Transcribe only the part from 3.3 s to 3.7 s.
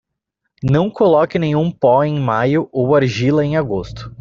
em